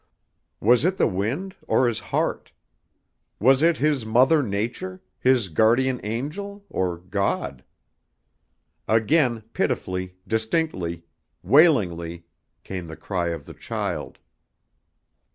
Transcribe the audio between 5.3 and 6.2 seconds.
Guardian